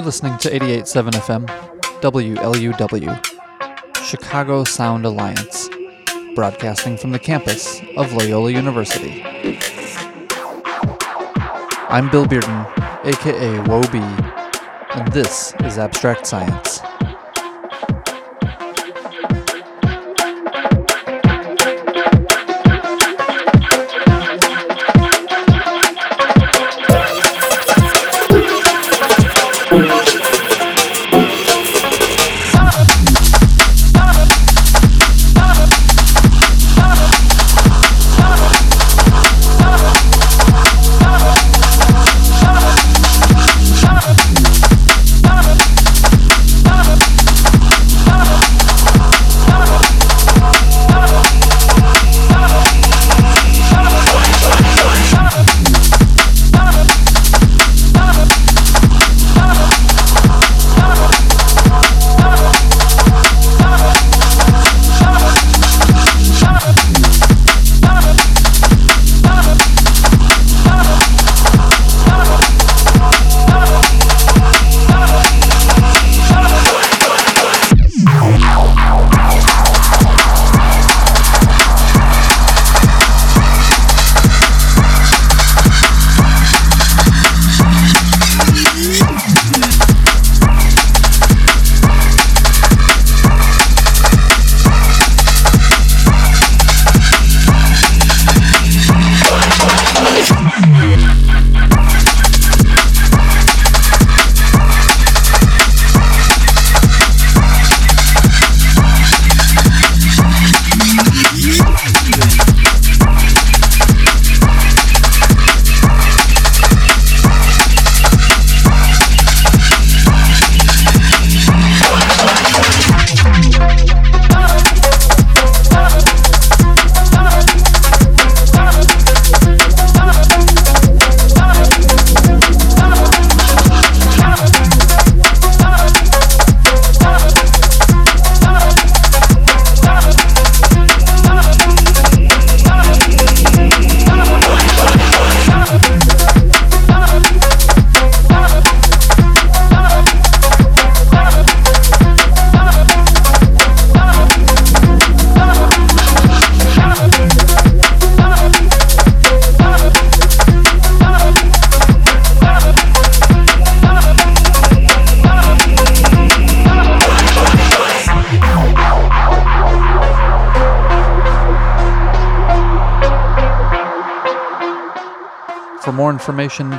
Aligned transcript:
You're 0.00 0.06
listening 0.06 0.38
to 0.38 0.48
88.7 0.48 1.10
FM, 1.10 1.46
WLUW, 2.00 4.02
Chicago 4.02 4.64
Sound 4.64 5.04
Alliance, 5.04 5.68
broadcasting 6.34 6.96
from 6.96 7.10
the 7.10 7.18
campus 7.18 7.82
of 7.98 8.10
Loyola 8.14 8.50
University. 8.50 9.22
I'm 11.90 12.08
Bill 12.08 12.24
Bearden, 12.24 12.64
aka 13.04 13.60
Woe 13.68 13.82
and 14.94 15.12
this 15.12 15.52
is 15.64 15.76
Abstract 15.76 16.26
Science. 16.26 16.80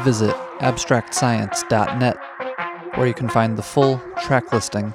Visit 0.03 0.35
abstractscience.net, 0.59 2.17
where 2.95 3.07
you 3.07 3.13
can 3.13 3.29
find 3.29 3.57
the 3.57 3.63
full 3.63 4.01
track 4.21 4.51
listing 4.53 4.93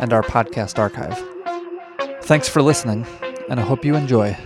and 0.00 0.12
our 0.12 0.22
podcast 0.22 0.78
archive. 0.78 1.18
Thanks 2.24 2.48
for 2.48 2.62
listening, 2.62 3.06
and 3.48 3.58
I 3.58 3.62
hope 3.62 3.84
you 3.84 3.94
enjoy. 3.94 4.36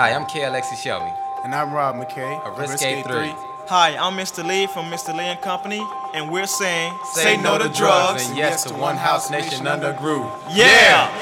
Hi, 0.00 0.14
I'm 0.14 0.24
K. 0.24 0.40
Alexi 0.40 0.78
Shelby. 0.78 1.12
And 1.44 1.54
I'm 1.54 1.74
Rob 1.74 1.94
McKay. 1.94 2.42
of 2.46 2.58
Risque 2.58 3.02
3. 3.02 3.34
Hi, 3.68 3.98
I'm 3.98 4.16
Mr. 4.16 4.42
Lee 4.42 4.66
from 4.66 4.86
Mr. 4.86 5.14
Lee 5.14 5.26
and 5.26 5.38
Company, 5.42 5.86
and 6.14 6.32
we're 6.32 6.46
saying, 6.46 6.94
Say 7.12 7.36
no 7.36 7.58
to 7.58 7.68
drugs 7.68 8.26
and 8.26 8.34
yes 8.34 8.64
to 8.64 8.72
One 8.72 8.96
House 8.96 9.30
Nation 9.30 9.66
under 9.66 9.92
groove. 9.92 10.32
yeah! 10.48 11.12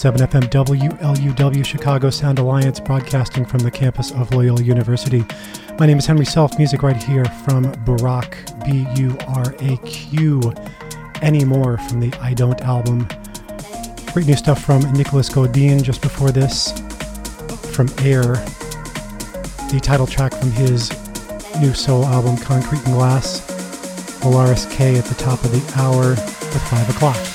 88.7 0.00 0.28
FM 0.30 0.78
WLUW 0.78 1.62
Chicago 1.62 2.08
Sound 2.08 2.38
Alliance, 2.38 2.80
broadcasting 2.80 3.44
from 3.44 3.58
the 3.58 3.70
campus 3.70 4.12
of 4.12 4.32
Loyola 4.32 4.62
University. 4.62 5.26
My 5.78 5.84
name 5.84 5.98
is 5.98 6.06
Henry 6.06 6.24
Self, 6.24 6.56
music 6.56 6.82
right 6.82 6.96
here 6.96 7.26
from 7.26 7.66
Buraq, 7.84 8.34
B 8.64 8.86
U 8.98 9.14
R 9.28 9.54
A 9.60 9.76
Q, 9.86 10.54
Anymore 11.20 11.76
from 11.76 12.00
the 12.00 12.10
I 12.18 12.32
Don't 12.32 12.58
album. 12.62 13.06
Great 14.14 14.26
new 14.26 14.36
stuff 14.36 14.64
from 14.64 14.80
Nicolas 14.94 15.28
Godin 15.28 15.82
just 15.82 16.00
before 16.00 16.30
this, 16.30 16.72
from 17.74 17.86
Air, 17.98 18.36
the 19.68 19.80
title 19.82 20.06
track 20.06 20.32
from 20.32 20.50
his 20.52 20.88
new 21.60 21.74
solo 21.74 22.06
album 22.06 22.38
Concrete 22.38 22.82
and 22.86 22.94
Glass, 22.94 23.42
Willaris 24.22 24.70
K 24.70 24.96
at 24.96 25.04
the 25.04 25.14
top 25.16 25.44
of 25.44 25.52
the 25.52 25.78
hour 25.78 26.12
with 26.12 26.62
5 26.70 26.88
o'clock. 26.88 27.29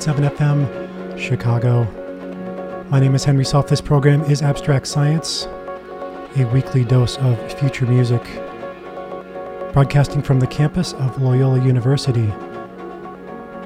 88.7 0.00 0.30
FM, 0.30 1.18
Chicago. 1.18 1.84
My 2.88 2.98
name 3.00 3.14
is 3.14 3.22
Henry 3.22 3.44
Self. 3.44 3.68
This 3.68 3.82
program 3.82 4.22
is 4.22 4.40
Abstract 4.40 4.86
Science, 4.86 5.44
a 6.36 6.48
weekly 6.54 6.84
dose 6.84 7.18
of 7.18 7.52
future 7.60 7.84
music, 7.84 8.22
broadcasting 9.74 10.22
from 10.22 10.40
the 10.40 10.46
campus 10.46 10.94
of 10.94 11.20
Loyola 11.20 11.62
University. 11.62 12.32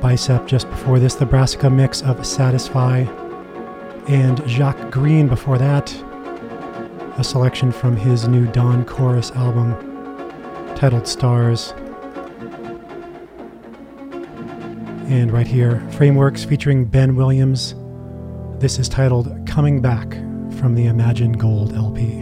Bicep 0.01 0.49
just 0.49 0.69
before 0.71 0.99
this, 0.99 1.15
the 1.15 1.25
Brassica 1.25 1.71
mix 1.71 2.03
of 2.03 2.27
Satisfy 2.27 3.03
and 4.09 4.43
Jacques 4.49 4.91
Greene 4.91 5.29
before 5.29 5.59
that. 5.59 5.95
A 7.17 7.23
selection 7.23 7.71
from 7.71 7.95
his 7.95 8.27
new 8.27 8.49
Dawn 8.49 8.85
Chorus 8.85 9.31
album 9.37 9.77
titled 10.75 11.07
Stars. 11.07 11.75
And 15.09 15.31
right 15.31 15.47
here, 15.47 15.87
Frameworks 15.91 16.45
featuring 16.45 16.87
Ben 16.87 17.15
Williams. 17.15 17.75
This 18.59 18.79
is 18.79 18.89
titled 18.89 19.47
Coming 19.47 19.83
Back 19.83 20.15
from 20.59 20.75
the 20.75 20.87
Imagine 20.87 21.33
Gold 21.33 21.75
LP. 21.75 22.21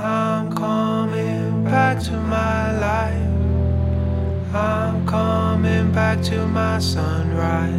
I'm 0.00 0.50
coming 0.54 1.64
back 1.64 2.02
to 2.04 2.12
my 2.12 2.78
life. 2.78 4.54
I'm 4.54 5.06
coming 5.06 5.92
back 5.92 6.22
to 6.24 6.46
my 6.46 6.78
sunrise. 6.78 7.74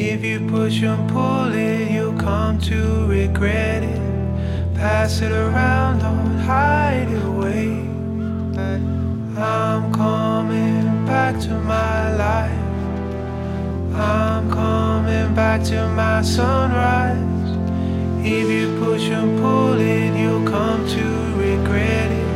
If 0.00 0.24
you 0.24 0.40
push 0.48 0.82
and 0.82 1.10
pull 1.10 1.52
it, 1.52 1.90
you'll 1.90 2.18
come 2.18 2.58
to 2.60 3.06
regret 3.06 3.82
it. 3.82 4.74
Pass 4.74 5.20
it 5.20 5.30
around, 5.30 5.98
don't 5.98 6.38
hide 6.38 7.12
away. 7.26 7.86
I'm 9.36 9.92
coming 9.92 10.69
back 11.20 11.38
to 11.38 11.54
my 11.76 12.16
life. 12.16 12.66
I'm 13.94 14.50
coming 14.50 15.34
back 15.34 15.62
to 15.64 15.86
my 15.88 16.22
sunrise. 16.22 17.50
If 18.24 18.46
you 18.56 18.66
push 18.82 19.02
and 19.18 19.38
pull 19.38 19.78
it, 19.78 20.12
you'll 20.18 20.48
come 20.56 20.80
to 20.96 21.06
regret 21.46 22.10
it. 22.22 22.30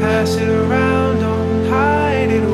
Pass 0.00 0.36
it 0.36 0.48
around, 0.48 1.12
don't 1.26 1.68
hide 1.68 2.30
it 2.38 2.53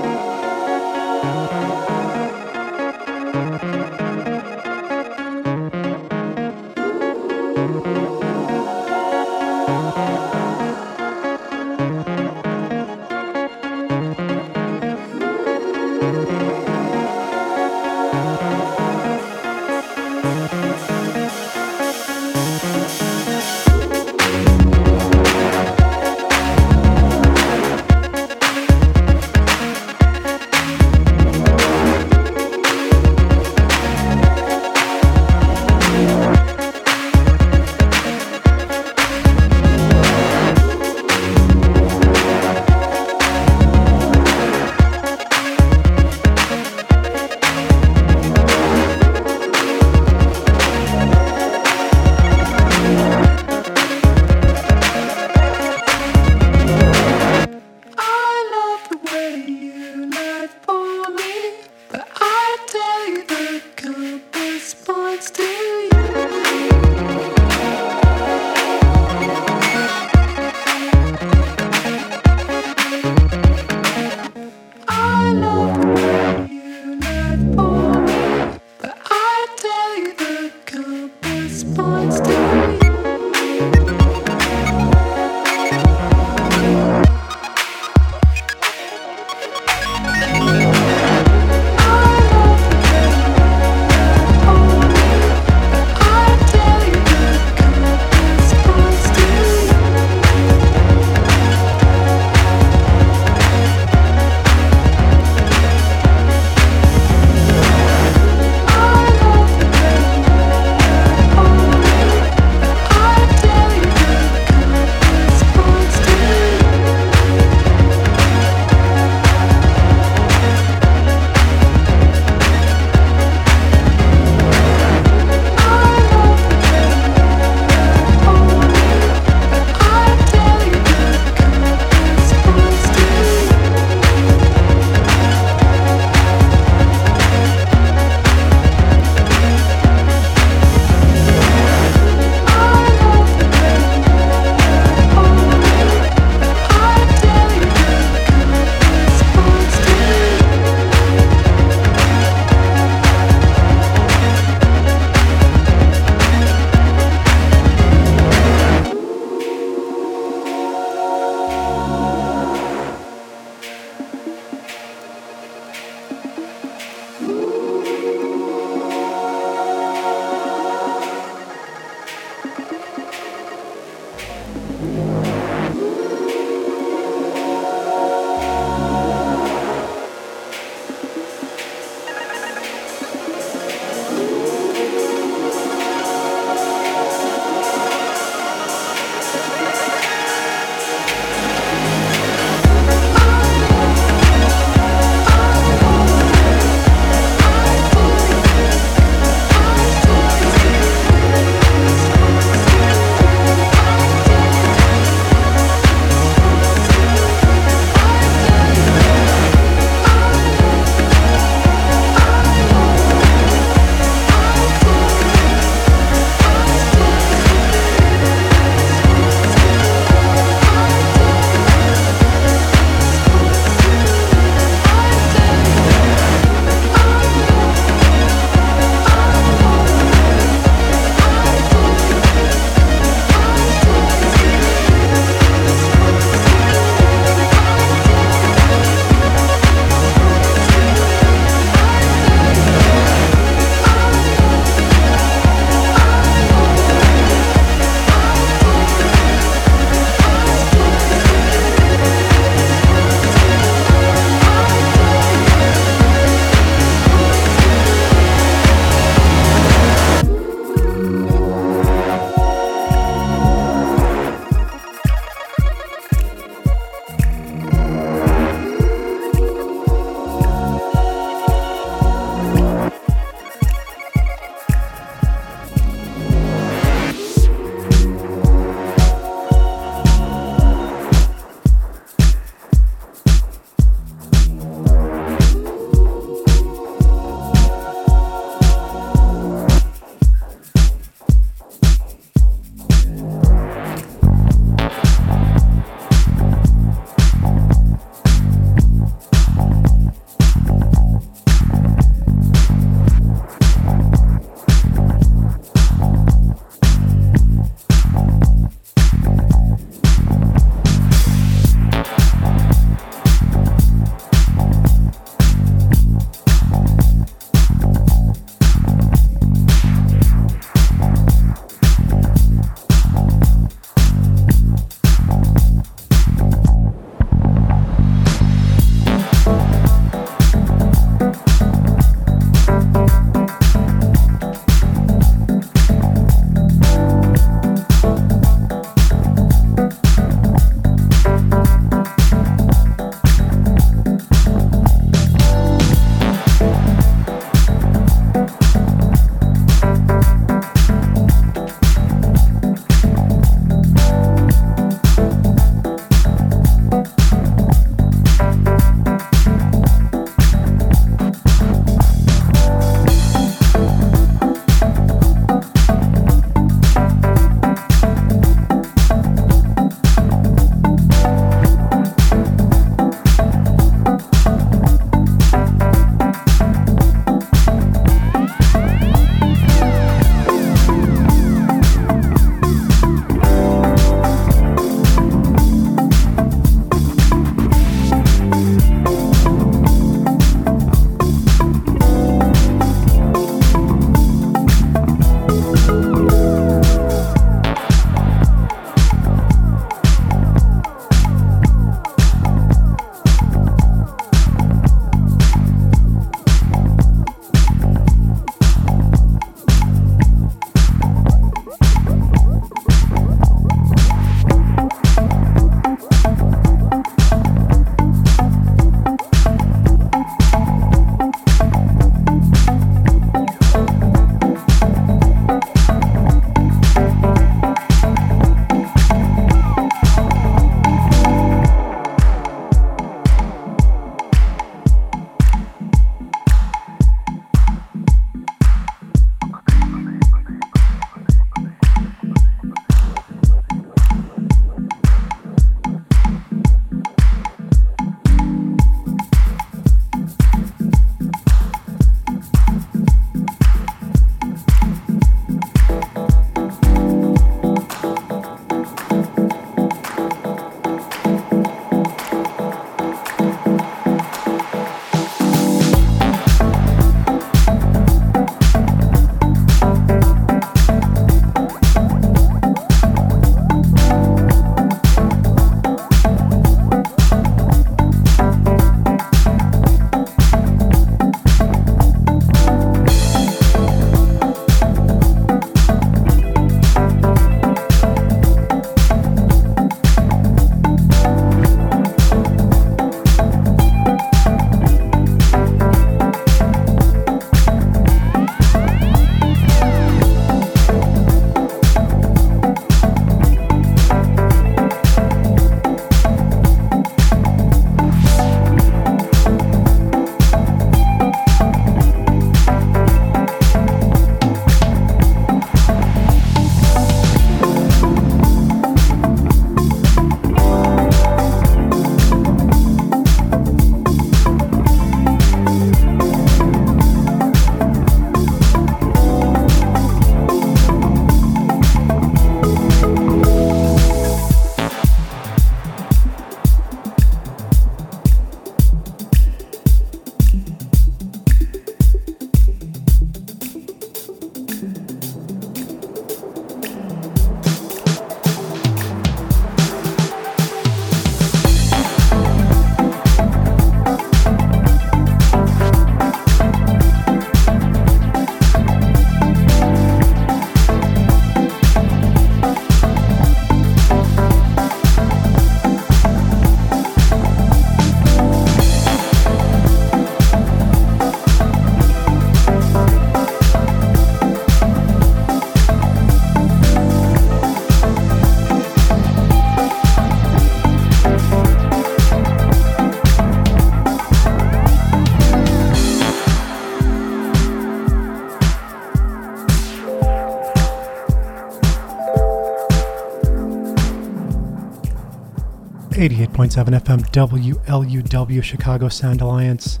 88.7 596.20 597.00
FM 597.00 597.20
WLUW 597.32 598.62
Chicago 598.62 599.08
Sound 599.08 599.40
Alliance. 599.40 600.00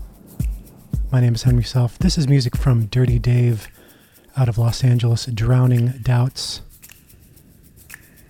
My 1.10 1.18
name 1.18 1.34
is 1.34 1.44
Henry 1.44 1.62
Self. 1.64 1.98
This 1.98 2.18
is 2.18 2.28
music 2.28 2.58
from 2.58 2.84
Dirty 2.88 3.18
Dave 3.18 3.68
out 4.36 4.46
of 4.46 4.58
Los 4.58 4.84
Angeles, 4.84 5.24
Drowning 5.24 5.94
Doubts. 6.02 6.60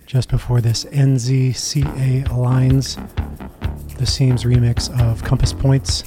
Just 0.05 0.29
before 0.29 0.61
this, 0.61 0.85
NZCA 0.85 2.31
Lines, 2.31 2.97
the 3.97 4.05
Seams 4.05 4.45
remix 4.45 4.89
of 4.97 5.21
Compass 5.25 5.51
Points. 5.51 6.03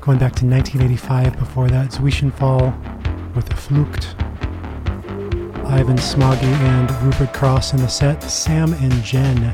Going 0.00 0.18
back 0.18 0.34
to 0.34 0.44
1985, 0.44 1.38
before 1.38 1.68
that, 1.68 1.92
Zwischenfall 1.92 2.74
with 3.36 3.48
Flucht. 3.50 4.13
Ivan 5.74 5.96
Smagghe 5.96 6.44
and 6.44 6.88
Rupert 7.02 7.34
Cross 7.34 7.72
in 7.72 7.80
the 7.80 7.88
set, 7.88 8.22
Sam 8.22 8.74
and 8.74 8.92
Jen. 9.02 9.52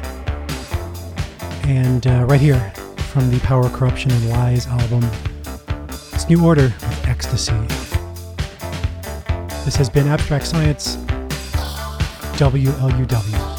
And 1.64 2.06
uh, 2.06 2.26
right 2.26 2.38
here 2.38 2.60
from 3.10 3.30
the 3.30 3.40
Power, 3.40 3.70
Corruption, 3.70 4.10
and 4.10 4.28
Lies 4.28 4.66
album, 4.66 5.02
it's 6.12 6.28
New 6.28 6.44
Order 6.44 6.64
with 6.64 7.08
Ecstasy. 7.08 7.54
This 9.64 9.76
has 9.76 9.88
been 9.88 10.08
Abstract 10.08 10.46
Science, 10.46 10.96
WLUW. 12.36 13.49